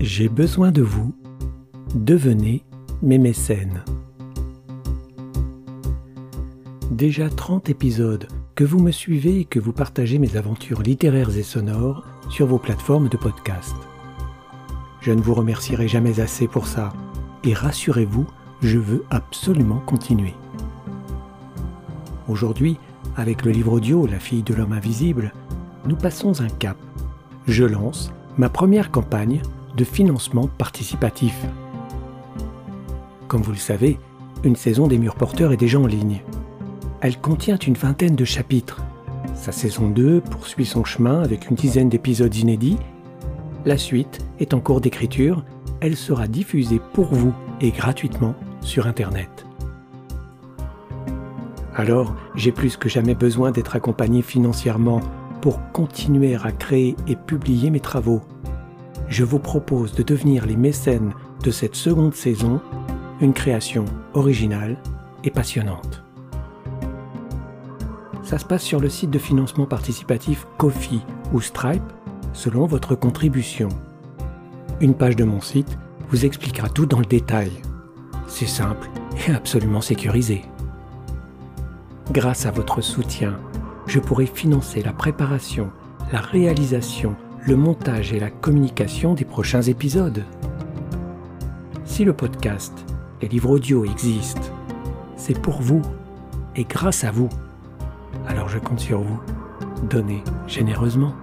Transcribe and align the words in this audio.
J'ai 0.00 0.28
besoin 0.28 0.70
de 0.70 0.82
vous. 0.82 1.12
Devenez 1.96 2.64
mes 3.02 3.18
mécènes. 3.18 3.82
Déjà 6.92 7.28
30 7.28 7.68
épisodes 7.68 8.28
que 8.54 8.62
vous 8.62 8.78
me 8.78 8.92
suivez 8.92 9.40
et 9.40 9.44
que 9.44 9.58
vous 9.58 9.72
partagez 9.72 10.20
mes 10.20 10.36
aventures 10.36 10.82
littéraires 10.82 11.36
et 11.36 11.42
sonores 11.42 12.04
sur 12.30 12.46
vos 12.46 12.58
plateformes 12.58 13.08
de 13.08 13.16
podcast. 13.16 13.74
Je 15.00 15.10
ne 15.10 15.20
vous 15.20 15.34
remercierai 15.34 15.88
jamais 15.88 16.20
assez 16.20 16.46
pour 16.46 16.68
ça. 16.68 16.92
Et 17.42 17.52
rassurez-vous, 17.52 18.26
je 18.62 18.78
veux 18.78 19.04
absolument 19.10 19.82
continuer. 19.84 20.34
Aujourd'hui, 22.28 22.78
avec 23.16 23.44
le 23.44 23.50
livre 23.50 23.72
audio 23.72 24.06
La 24.06 24.20
fille 24.20 24.44
de 24.44 24.54
l'homme 24.54 24.74
invisible, 24.74 25.32
nous 25.86 25.96
passons 25.96 26.40
un 26.40 26.48
cap. 26.48 26.76
Je 27.48 27.64
lance 27.64 28.12
ma 28.36 28.48
première 28.48 28.92
campagne 28.92 29.42
financement 29.84 30.48
participatif. 30.58 31.34
Comme 33.28 33.42
vous 33.42 33.52
le 33.52 33.58
savez, 33.58 33.98
une 34.44 34.56
saison 34.56 34.86
des 34.86 34.98
murs 34.98 35.16
porteurs 35.16 35.52
est 35.52 35.56
déjà 35.56 35.78
en 35.78 35.86
ligne. 35.86 36.22
Elle 37.00 37.18
contient 37.18 37.58
une 37.58 37.74
vingtaine 37.74 38.16
de 38.16 38.24
chapitres. 38.24 38.80
Sa 39.34 39.52
saison 39.52 39.88
2 39.88 40.20
poursuit 40.20 40.66
son 40.66 40.84
chemin 40.84 41.22
avec 41.22 41.50
une 41.50 41.56
dizaine 41.56 41.88
d'épisodes 41.88 42.34
inédits. 42.34 42.78
La 43.64 43.76
suite 43.76 44.24
est 44.40 44.54
en 44.54 44.60
cours 44.60 44.80
d'écriture. 44.80 45.44
Elle 45.80 45.96
sera 45.96 46.26
diffusée 46.26 46.80
pour 46.92 47.14
vous 47.14 47.34
et 47.60 47.70
gratuitement 47.70 48.34
sur 48.60 48.86
Internet. 48.86 49.46
Alors, 51.74 52.16
j'ai 52.34 52.50
plus 52.50 52.76
que 52.76 52.88
jamais 52.88 53.14
besoin 53.14 53.52
d'être 53.52 53.76
accompagné 53.76 54.22
financièrement 54.22 55.00
pour 55.40 55.60
continuer 55.72 56.34
à 56.34 56.50
créer 56.50 56.96
et 57.06 57.14
publier 57.14 57.70
mes 57.70 57.78
travaux. 57.78 58.22
Je 59.08 59.24
vous 59.24 59.38
propose 59.38 59.94
de 59.94 60.02
devenir 60.02 60.44
les 60.46 60.56
mécènes 60.56 61.12
de 61.42 61.50
cette 61.50 61.74
seconde 61.74 62.14
saison, 62.14 62.60
une 63.20 63.32
création 63.32 63.86
originale 64.14 64.76
et 65.24 65.30
passionnante. 65.30 66.02
Ça 68.22 68.38
se 68.38 68.44
passe 68.44 68.62
sur 68.62 68.80
le 68.80 68.90
site 68.90 69.10
de 69.10 69.18
financement 69.18 69.64
participatif 69.64 70.46
Kofi 70.58 71.00
ou 71.32 71.40
Stripe, 71.40 71.82
selon 72.34 72.66
votre 72.66 72.94
contribution. 72.94 73.70
Une 74.80 74.94
page 74.94 75.16
de 75.16 75.24
mon 75.24 75.40
site 75.40 75.78
vous 76.10 76.26
expliquera 76.26 76.68
tout 76.68 76.84
dans 76.84 76.98
le 76.98 77.06
détail. 77.06 77.50
C'est 78.26 78.46
simple 78.46 78.90
et 79.26 79.32
absolument 79.32 79.80
sécurisé. 79.80 80.44
Grâce 82.12 82.44
à 82.44 82.50
votre 82.50 82.82
soutien, 82.82 83.38
je 83.86 84.00
pourrai 84.00 84.26
financer 84.26 84.82
la 84.82 84.92
préparation, 84.92 85.70
la 86.12 86.20
réalisation, 86.20 87.16
le 87.48 87.56
montage 87.56 88.12
et 88.12 88.20
la 88.20 88.28
communication 88.28 89.14
des 89.14 89.24
prochains 89.24 89.62
épisodes. 89.62 90.22
Si 91.86 92.04
le 92.04 92.12
podcast 92.12 92.74
et 93.22 93.28
livres 93.28 93.48
audio 93.48 93.86
existent, 93.86 94.52
c'est 95.16 95.40
pour 95.40 95.62
vous 95.62 95.80
et 96.56 96.64
grâce 96.64 97.04
à 97.04 97.10
vous. 97.10 97.30
Alors 98.26 98.50
je 98.50 98.58
compte 98.58 98.80
sur 98.80 99.00
vous. 99.00 99.18
Donnez 99.88 100.22
généreusement. 100.46 101.14